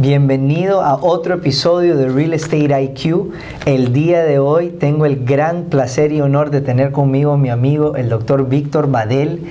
[0.00, 3.34] Bienvenido a otro episodio de Real Estate IQ.
[3.66, 7.50] El día de hoy tengo el gran placer y honor de tener conmigo a mi
[7.50, 9.42] amigo el doctor Víctor Badel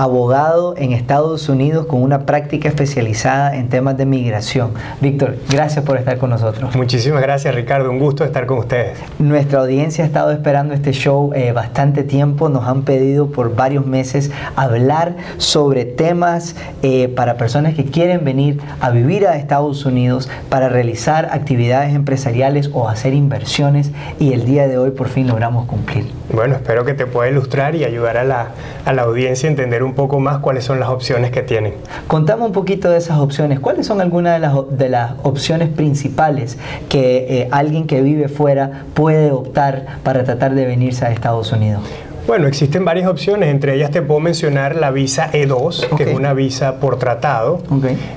[0.00, 4.72] abogado en Estados Unidos con una práctica especializada en temas de migración.
[5.02, 6.74] Víctor, gracias por estar con nosotros.
[6.74, 8.98] Muchísimas gracias Ricardo, un gusto estar con ustedes.
[9.18, 13.84] Nuestra audiencia ha estado esperando este show eh, bastante tiempo, nos han pedido por varios
[13.84, 20.30] meses hablar sobre temas eh, para personas que quieren venir a vivir a Estados Unidos
[20.48, 25.66] para realizar actividades empresariales o hacer inversiones y el día de hoy por fin logramos
[25.66, 26.10] cumplir.
[26.32, 28.52] Bueno, espero que te pueda ilustrar y ayudar a la,
[28.86, 31.74] a la audiencia a entender un un poco más cuáles son las opciones que tienen.
[32.06, 33.60] Contame un poquito de esas opciones.
[33.60, 36.58] ¿Cuáles son algunas de las, de las opciones principales
[36.88, 41.82] que eh, alguien que vive fuera puede optar para tratar de venirse a Estados Unidos?
[42.30, 46.32] Bueno, existen varias opciones, entre ellas te puedo mencionar la visa E2, que es una
[46.32, 47.60] visa por tratado.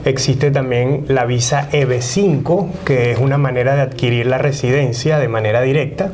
[0.06, 5.62] Existe también la visa EB5, que es una manera de adquirir la residencia de manera
[5.62, 6.12] directa.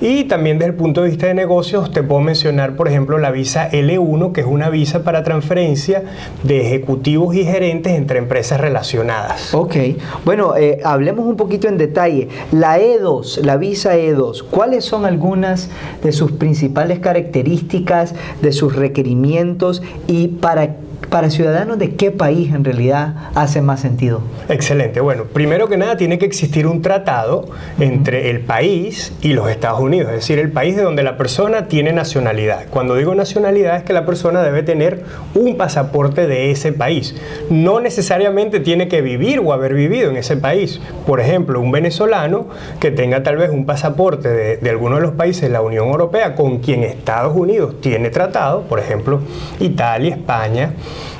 [0.00, 3.30] Y también desde el punto de vista de negocios te puedo mencionar, por ejemplo, la
[3.30, 6.02] visa L1, que es una visa para transferencia
[6.42, 9.54] de ejecutivos y gerentes entre empresas relacionadas.
[9.54, 9.76] Ok,
[10.24, 12.30] bueno, eh, hablemos un poquito en detalle.
[12.50, 15.70] La E2, la visa E2, ¿cuáles son algunas
[16.02, 17.27] de sus principales características?
[17.28, 20.76] Características, de sus requerimientos y para
[21.10, 24.20] para ciudadanos de qué país en realidad hace más sentido?
[24.48, 25.00] Excelente.
[25.00, 27.46] Bueno, primero que nada tiene que existir un tratado
[27.78, 31.68] entre el país y los Estados Unidos, es decir, el país de donde la persona
[31.68, 32.66] tiene nacionalidad.
[32.70, 37.14] Cuando digo nacionalidad es que la persona debe tener un pasaporte de ese país.
[37.50, 40.80] No necesariamente tiene que vivir o haber vivido en ese país.
[41.06, 42.48] Por ejemplo, un venezolano
[42.80, 45.88] que tenga tal vez un pasaporte de, de alguno de los países de la Unión
[45.88, 49.20] Europea con quien Estados Unidos tiene tratado, por ejemplo,
[49.60, 50.72] Italia, España,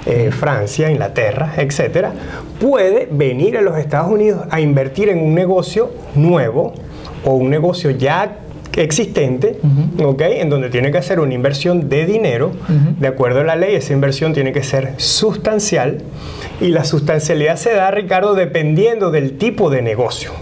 [0.08, 2.12] eh, Francia, Inglaterra, etcétera,
[2.58, 6.72] puede venir a los Estados Unidos a invertir en un negocio nuevo
[7.26, 8.38] o un negocio ya
[8.82, 12.52] existente, en donde tiene que hacer una inversión de dinero,
[12.98, 15.98] de acuerdo a la ley, esa inversión tiene que ser sustancial
[16.60, 20.32] y la sustancialidad se da, Ricardo, dependiendo del tipo de negocio.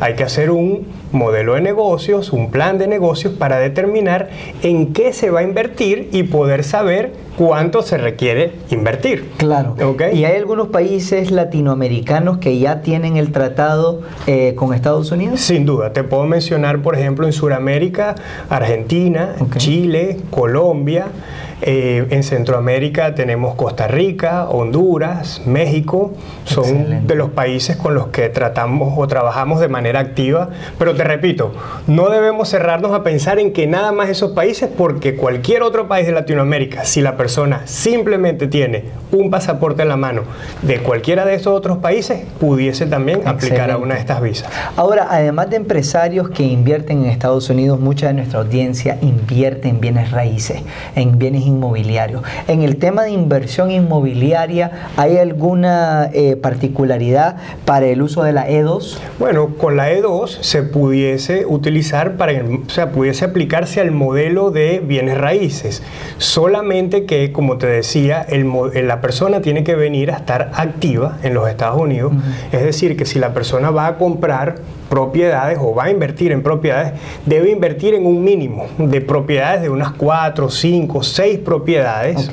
[0.00, 4.28] Hay que hacer un modelo de negocios, un plan de negocios para determinar
[4.62, 9.30] en qué se va a invertir y poder saber cuánto se requiere invertir.
[9.36, 9.76] Claro.
[10.12, 15.40] ¿Y hay algunos países latinoamericanos que ya tienen el tratado eh, con Estados Unidos?
[15.40, 15.92] Sin duda.
[15.92, 17.57] Te puedo mencionar, por ejemplo, en Sudamérica,
[18.48, 21.10] Argentina, Chile, Colombia.
[21.60, 26.12] Eh, en Centroamérica tenemos Costa Rica, Honduras, México,
[26.44, 31.02] son de los países con los que tratamos o trabajamos de manera activa, pero te
[31.02, 31.52] repito,
[31.88, 36.06] no debemos cerrarnos a pensar en que nada más esos países, porque cualquier otro país
[36.06, 40.22] de Latinoamérica, si la persona simplemente tiene un pasaporte en la mano
[40.62, 44.48] de cualquiera de esos otros países, pudiese también aplicar a una de estas visas.
[44.76, 49.80] Ahora, además de empresarios que invierten en Estados Unidos, mucha de nuestra audiencia invierte en
[49.80, 50.62] bienes raíces,
[50.94, 52.22] en bienes inmobiliario.
[52.46, 58.48] En el tema de inversión inmobiliaria, ¿hay alguna eh, particularidad para el uso de la
[58.48, 58.98] E2?
[59.18, 64.80] Bueno, con la E2 se pudiese utilizar para, o sea, pudiese aplicarse al modelo de
[64.80, 65.82] bienes raíces.
[66.18, 68.48] Solamente que, como te decía, el,
[68.86, 72.12] la persona tiene que venir a estar activa en los Estados Unidos.
[72.52, 74.56] Es decir, que si la persona va a comprar
[74.88, 76.92] propiedades o va a invertir en propiedades,
[77.26, 82.30] debe invertir en un mínimo de propiedades de unas 4, 5, 6 propiedades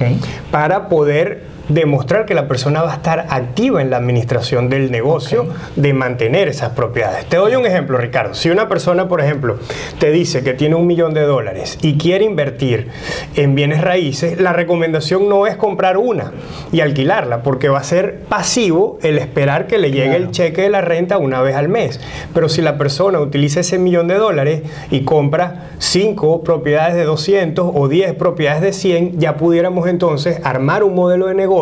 [0.51, 5.47] para poder demostrar que la persona va a estar activa en la administración del negocio,
[5.75, 7.25] de mantener esas propiedades.
[7.25, 8.33] Te doy un ejemplo, Ricardo.
[8.33, 9.57] Si una persona, por ejemplo,
[9.99, 12.89] te dice que tiene un millón de dólares y quiere invertir
[13.35, 16.31] en bienes raíces, la recomendación no es comprar una
[16.71, 20.69] y alquilarla, porque va a ser pasivo el esperar que le llegue el cheque de
[20.69, 21.99] la renta una vez al mes.
[22.33, 24.61] Pero si la persona utiliza ese millón de dólares
[24.91, 30.83] y compra cinco propiedades de 200 o 10 propiedades de 100, ya pudiéramos entonces armar
[30.83, 31.54] un modelo de negocio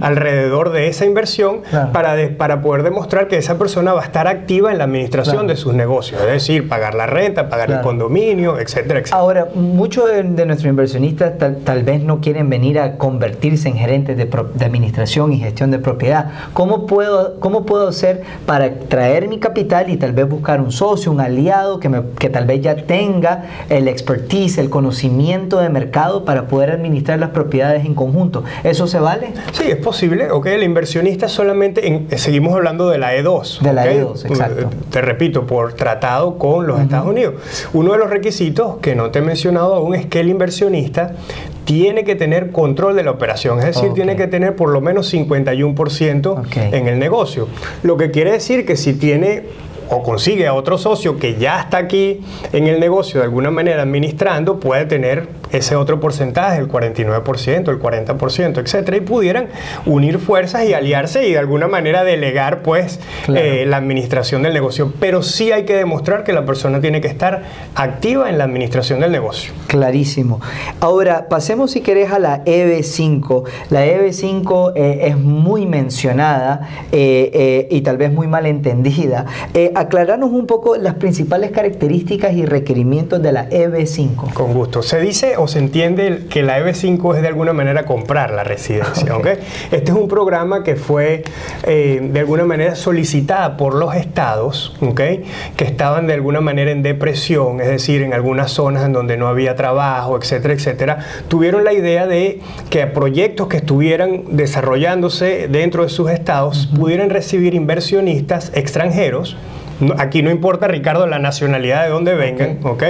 [0.00, 1.62] alrededor de esa inversión
[1.92, 5.56] para, para poder demostrar que esa persona va a estar activa en la administración de
[5.56, 9.16] sus negocios, es decir, pagar la renta, pagar el condominio, etcétera, etcétera.
[9.16, 14.28] Ahora, muchos de, nuestros inversionistas tal, vez no quieren venir a convertirse en gerentes de,
[14.64, 16.30] administración y gestión de propiedad.
[16.52, 21.12] ¿Cómo puedo, ¿Cómo puedo hacer para traer mi capital y tal vez buscar un socio,
[21.12, 26.24] un aliado que, me, que tal vez ya tenga el expertise, el conocimiento de mercado
[26.24, 28.44] para poder administrar las propiedades en conjunto?
[28.62, 29.13] ¿Eso se va
[29.52, 30.30] Sí, es posible.
[30.30, 33.60] Ok, el inversionista solamente, eh, seguimos hablando de la E2.
[33.60, 34.62] De la E2, exacto.
[34.62, 37.34] Eh, te repito, por tratado con los Estados Unidos.
[37.72, 41.14] Uno de los requisitos que no te he mencionado aún es que el inversionista
[41.64, 45.12] tiene que tener control de la operación, es decir, tiene que tener por lo menos
[45.12, 47.48] 51% en el negocio.
[47.82, 49.44] Lo que quiere decir que si tiene
[49.90, 52.20] o consigue a otro socio que ya está aquí
[52.52, 57.80] en el negocio de alguna manera administrando, puede tener ese otro porcentaje, el 49%, el
[57.80, 59.48] 40%, etcétera, y pudieran
[59.86, 62.98] unir fuerzas y aliarse y de alguna manera delegar pues
[63.28, 64.92] eh, la administración del negocio.
[64.98, 67.42] Pero sí hay que demostrar que la persona tiene que estar
[67.74, 69.52] activa en la administración del negocio.
[69.68, 70.40] Clarísimo.
[70.80, 73.44] Ahora, pasemos si querés a la EB5.
[73.70, 79.26] La EB5 eh, es muy mencionada eh, y tal vez muy mal entendida
[79.74, 84.32] aclararnos un poco las principales características y requerimientos de la EB5.
[84.32, 84.82] Con gusto.
[84.82, 89.14] Se dice o se entiende que la EB5 es de alguna manera comprar la residencia.
[89.16, 89.34] ¿okay?
[89.70, 91.22] Este es un programa que fue
[91.64, 95.24] eh, de alguna manera solicitada por los estados ¿okay?
[95.56, 99.28] que estaban de alguna manera en depresión, es decir, en algunas zonas en donde no
[99.28, 100.98] había trabajo, etcétera, etcétera.
[101.28, 107.54] Tuvieron la idea de que proyectos que estuvieran desarrollándose dentro de sus estados pudieran recibir
[107.54, 109.36] inversionistas extranjeros
[109.98, 112.82] aquí no importa, Ricardo, la nacionalidad de donde vengan, ¿ok?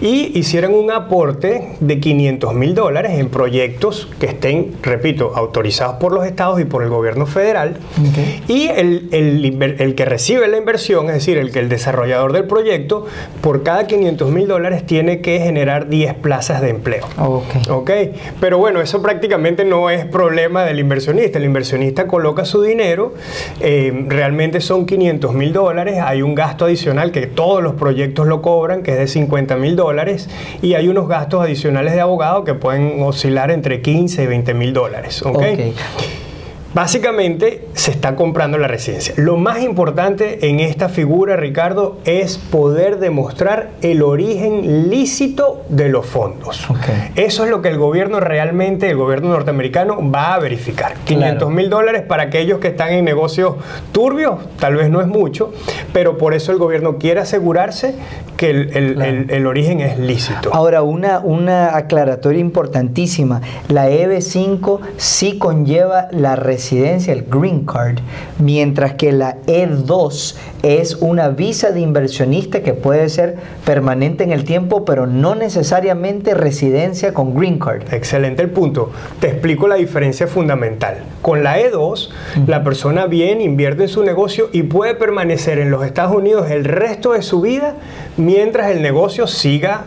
[0.00, 6.12] Y hicieran un aporte de 500 mil dólares en proyectos que estén, repito, autorizados por
[6.12, 7.76] los estados y por el gobierno federal.
[8.48, 13.06] Y el, el, que recibe la inversión, es decir, el que el desarrollador del proyecto,
[13.40, 17.04] por cada 500 mil dólares tiene que generar 10 plazas de empleo.
[17.70, 17.90] ¿Ok?
[18.40, 21.38] Pero bueno, eso prácticamente no es problema del inversionista.
[21.38, 23.14] El inversionista coloca su dinero,
[23.60, 28.40] eh, realmente son 500 mil dólares hay un gasto adicional que todos los proyectos lo
[28.40, 30.28] cobran, que es de 50 mil dólares,
[30.62, 34.72] y hay unos gastos adicionales de abogado que pueden oscilar entre 15 y 20 mil
[34.72, 35.22] dólares.
[35.22, 35.74] ¿okay?
[36.74, 39.14] Básicamente se está comprando la residencia.
[39.16, 46.04] Lo más importante en esta figura, Ricardo, es poder demostrar el origen lícito de los
[46.04, 46.66] fondos.
[47.14, 50.94] Eso es lo que el gobierno realmente, el gobierno norteamericano, va a verificar.
[51.04, 53.54] 500 mil dólares para aquellos que están en negocios
[53.92, 55.52] turbios, tal vez no es mucho,
[55.92, 57.94] pero por eso el gobierno quiere asegurarse
[58.36, 60.52] que el, origen es lícito.
[60.52, 63.42] Ahora, una, una aclaratoria importantísima.
[63.68, 67.98] La EB5 sí conlleva la residencia el green card,
[68.38, 74.44] mientras que la E2 es una visa de inversionista que puede ser permanente en el
[74.44, 77.92] tiempo, pero no necesariamente residencia con green card.
[77.92, 78.90] Excelente el punto.
[79.20, 80.96] Te explico la diferencia fundamental.
[81.20, 82.08] Con la E2,
[82.46, 86.64] la persona bien invierte en su negocio y puede permanecer en los Estados Unidos el
[86.64, 87.74] resto de su vida
[88.16, 89.86] mientras el negocio siga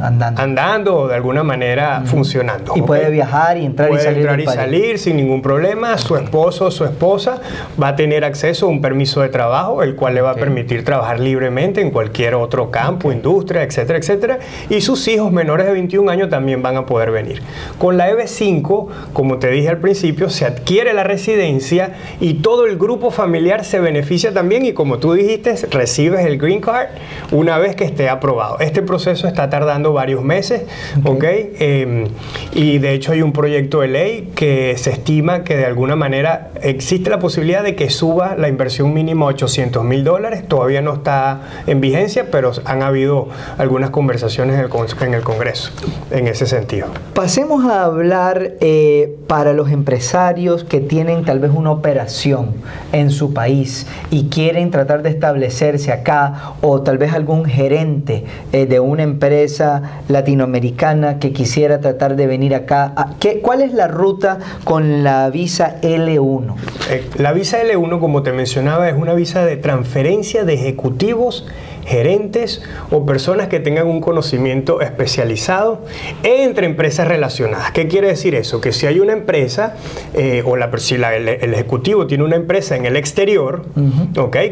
[0.00, 0.42] andando.
[0.42, 2.72] andando o de alguna manera funcionando.
[2.76, 4.18] Y puede viajar y entrar y salir.
[4.18, 5.96] Entrar y salir sin ningún problema.
[5.98, 7.40] Su esposo o su esposa
[7.80, 10.84] va a tener acceso a un permiso de trabajo, el cual le va a permitir
[10.84, 14.38] trabajar libremente en cualquier otro campo, industria, etcétera, etcétera.
[14.68, 17.42] Y sus hijos menores de 21 años también van a poder venir.
[17.78, 22.76] Con la EB5, como te dije al principio, se adquiere la residencia y todo el
[22.76, 26.88] grupo familiar se beneficia también y como tú dijiste, recibes el green card
[27.30, 28.58] una vez que esté aprobado.
[28.60, 30.62] Este proceso está tardando varios meses,
[31.04, 31.24] ¿ok?
[31.58, 32.04] Em,
[32.52, 36.50] y de hecho hay un proyecto de ley que se estima que de alguna manera
[36.62, 40.46] existe la posibilidad de que suba la inversión mínima a 800 mil dólares.
[40.46, 43.28] Todavía no está en vigencia, pero han habido
[43.58, 45.70] algunas conversaciones en el, Congreso
[46.10, 46.88] en ese sentido.
[47.14, 52.50] Pasemos a hablar eh, para los empresarios que tienen tal vez una operación
[52.92, 58.66] en su país y quieren tratar de establecerse acá o tal vez algún gerente eh,
[58.66, 62.92] de una empresa latinoamericana que quisiera tratar de venir acá.
[62.96, 66.54] Ah, ¿Qué, ¿Cuál es la ruta con la visa L1?
[66.90, 71.46] Eh, la visa L1, como te mencionaba, es una visa de transferencia de ejecutivos
[71.86, 75.82] gerentes o personas que tengan un conocimiento especializado
[76.22, 77.72] entre empresas relacionadas.
[77.72, 78.60] ¿Qué quiere decir eso?
[78.60, 79.76] Que si hay una empresa
[80.14, 83.66] eh, o la, si el, ejecutivo tiene una empresa en el exterior,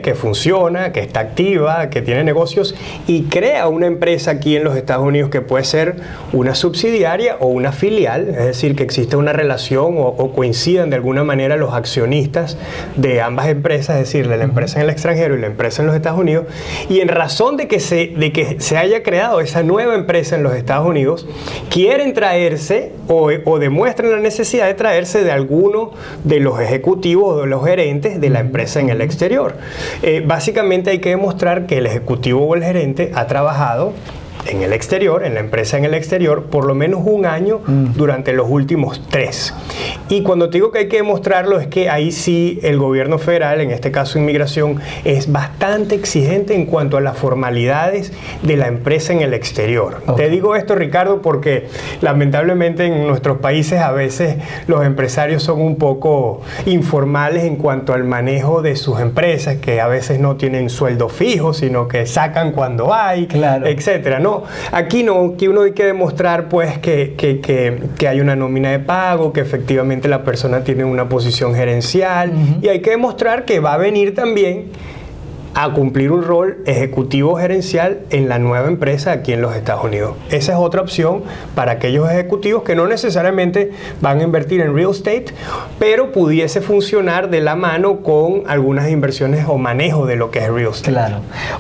[0.03, 2.75] que funciona, que está activa, que tiene negocios
[3.07, 5.97] y crea una empresa aquí en los Estados Unidos que puede ser
[6.33, 11.25] una subsidiaria o una filial, es decir, que existe una relación o, coincidan de alguna
[11.25, 12.57] manera los accionistas
[12.97, 15.97] de ambas empresas, es decir, la empresa en el extranjero y la empresa en los
[15.97, 16.47] Estados Unidos,
[16.89, 20.43] y en razón de que, se, de que se haya creado esa nueva empresa en
[20.43, 21.27] los Estados Unidos,
[21.71, 25.91] quieren traerse o, demuestran la necesidad de traerse de alguno
[26.25, 29.57] de los ejecutivos o de los gerentes de la empresa en el exterior.
[30.03, 32.72] Eh, básicamente hay que demostrar que el ejecutivo o el gerente
[33.15, 33.93] ha trabajado
[34.47, 37.93] en el exterior, en la empresa en el exterior, por lo menos un año Mm.
[37.95, 39.55] durante los últimos tres.
[40.09, 43.61] Y cuando te digo que hay que demostrarlo es que ahí sí el gobierno federal,
[43.61, 49.13] en este caso inmigración, es bastante exigente en cuanto a las formalidades de la empresa
[49.13, 50.03] en el exterior.
[50.17, 51.69] Te digo esto, Ricardo, porque
[52.01, 58.05] lamentablemente en nuestros países a veces los empresarios son un poco informales en cuanto al
[58.05, 62.93] manejo de sus empresas, que a veces no tienen sueldo fijo, sino que sacan cuando
[62.93, 63.67] hay, Claro.
[63.67, 64.19] etcétera.
[64.19, 64.32] No,
[64.71, 68.71] aquí no, que uno hay que demostrar pues que, que, que, que hay una nómina
[68.71, 73.61] de pago, que efectivamente la persona tiene una posición gerencial y hay que demostrar que
[73.61, 74.67] va a venir también
[75.55, 80.17] a cumplir un rol ejecutivo gerencial en la nueva empresa aquí en los Estados Unidos.
[80.31, 81.23] Esa es otra opción
[81.55, 85.27] para aquellos ejecutivos que no necesariamente van a invertir en real estate,
[85.79, 90.49] pero pudiese funcionar de la mano con algunas inversiones o manejo de lo que es
[90.49, 90.93] real estate.
[90.93, 91.17] Claro.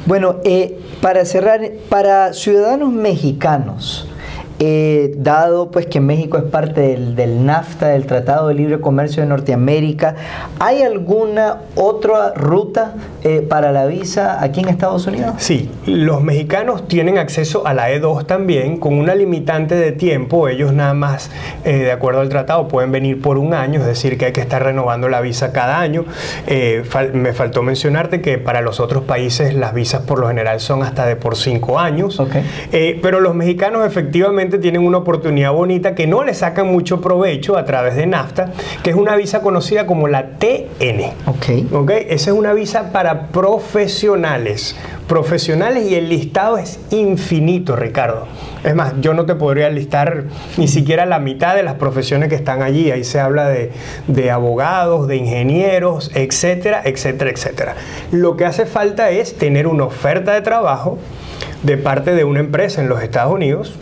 [0.07, 4.09] Bueno, eh, para cerrar, para ciudadanos mexicanos,
[4.59, 9.23] eh, dado pues que México es parte del, del NAFTA, del Tratado de Libre Comercio
[9.23, 10.15] de Norteamérica,
[10.61, 12.95] ¿hay alguna otra ruta
[13.25, 15.35] eh, para la visa aquí en Estados Unidos?
[15.39, 20.49] Sí, los mexicanos tienen acceso a la E2 también con una limitante de tiempo.
[20.49, 21.31] Ellos nada más,
[21.65, 24.41] eh, de acuerdo al tratado, pueden venir por un año, es decir, que hay que
[24.41, 26.05] estar renovando la visa cada año.
[26.47, 30.61] Eh, fal- me faltó mencionarte que para los otros países las visas por lo general
[30.61, 32.21] son hasta de por cinco años.
[32.71, 37.65] Pero los mexicanos efectivamente tienen una oportunidad bonita que no le sacan mucho provecho a
[37.65, 41.13] través de NAFTA, que es una visa conocida como la TN.
[41.27, 41.73] Ok.
[41.73, 41.91] ¿Ok?
[42.09, 44.77] Esa es una visa para profesionales.
[45.09, 48.27] Profesionales y el listado es infinito, Ricardo.
[48.65, 50.25] Es más, yo no te podría listar
[50.57, 52.91] ni siquiera la mitad de las profesiones que están allí.
[52.91, 53.73] Ahí se habla de,
[54.07, 57.75] de abogados, de ingenieros, etcétera, etcétera, etcétera.
[58.13, 60.99] Lo que hace falta es tener una oferta de trabajo
[61.63, 63.75] de parte de una empresa en los Estados Unidos.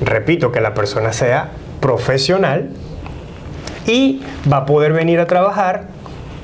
[0.00, 2.70] Repito, que la persona sea profesional
[3.86, 5.84] y va a poder venir a trabajar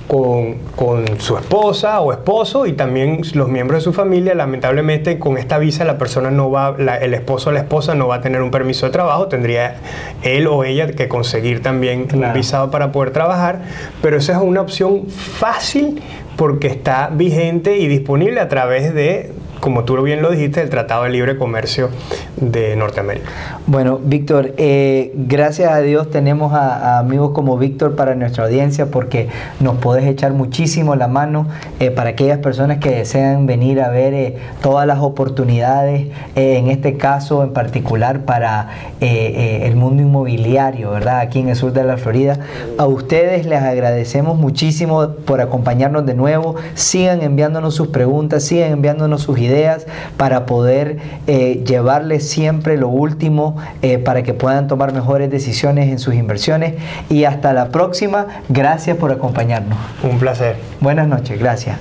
[0.09, 4.35] con, con su esposa o esposo y también los miembros de su familia.
[4.35, 8.07] Lamentablemente con esta visa la persona no va, la- el esposo o la esposa no
[8.09, 9.77] va a tener un permiso de trabajo, tendría
[10.23, 13.63] él o ella que conseguir también un visado para poder trabajar,
[14.01, 16.01] pero esa es una opción fácil
[16.37, 19.33] porque está vigente y disponible a través de,
[19.67, 21.91] como tú bien lo dijiste, el Tratado de Libre Comercio
[22.37, 23.29] de Norteamérica.
[23.67, 29.29] Bueno, Víctor, eh, gracias a Dios tenemos a, amigos como Víctor para nuestra audiencia porque
[29.59, 31.49] nos podés echar muchísimo la mano
[31.81, 36.97] eh, para aquellas personas que desean venir a ver eh, todas las oportunidades, en este
[36.97, 38.69] caso en particular para
[39.01, 41.19] el mundo inmobiliario, ¿verdad?
[41.19, 42.39] Aquí en el sur de la Florida.
[42.79, 46.55] A ustedes les agradecemos muchísimo por acompañarnos de nuevo.
[46.75, 49.87] Sigan enviándonos sus preguntas, sigan enviándonos sus ideas
[50.17, 55.99] para poder eh, llevarles siempre lo último eh, para que puedan tomar mejores decisiones en
[55.99, 56.75] sus inversiones.
[57.09, 58.27] Y hasta la próxima.
[58.49, 59.79] Gracias por acompañarnos.
[60.03, 60.57] Un placer.
[60.81, 61.39] Buenas noches.
[61.39, 61.77] Gracias.